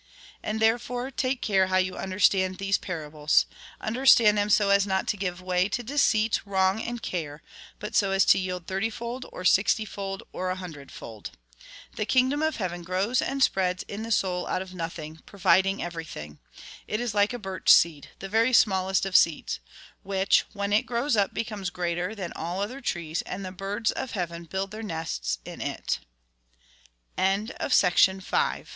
And, 0.41 0.59
therefore, 0.59 1.11
take 1.11 1.43
care 1.43 1.67
how 1.67 1.77
you 1.77 1.95
understand 1.95 2.57
these 2.57 2.79
parables. 2.79 3.45
Understand 3.79 4.35
them 4.35 4.49
so 4.49 4.71
as 4.71 4.87
not 4.87 5.07
to 5.09 5.15
give 5.15 5.43
way 5.43 5.69
to 5.69 5.83
deceit, 5.83 6.41
wrong, 6.43 6.81
and 6.81 7.03
care; 7.03 7.43
but 7.77 7.93
so 7.95 8.09
as 8.09 8.25
to 8.25 8.39
yield 8.39 8.65
thirtyfold, 8.65 9.27
or 9.31 9.45
sixtyfold, 9.45 10.23
or 10.33 10.49
a 10.49 10.55
hundredfold. 10.55 11.29
The 11.97 12.07
kingdom 12.07 12.41
of 12.41 12.55
heaven 12.55 12.83
giows 12.83 13.21
and 13.21 13.43
spreads 13.43 13.83
in 13.83 14.01
the 14.01 14.09
soul 14.11 14.47
out 14.47 14.63
of 14.63 14.73
nothing, 14.73 15.19
providing 15.27 15.81
e\erything. 15.81 16.39
It 16.87 16.99
is 16.99 17.13
like 17.13 17.31
a 17.31 17.37
birch 17.37 17.69
seed, 17.71 18.09
the 18.17 18.27
very 18.27 18.53
smallest 18.53 19.05
of 19.05 19.15
seeds, 19.15 19.59
which, 20.01 20.45
when 20.53 20.73
it 20.73 20.87
grows 20.87 21.15
up, 21.15 21.31
becomes 21.31 21.69
greater 21.69 22.15
than 22.15 22.33
all 22.33 22.59
other 22.59 22.81
trees, 22.81 23.21
and 23.21 23.45
the 23.45 23.51
birds 23.51 23.91
of 23.91 24.13
heaven 24.13 24.45
build 24.45 24.73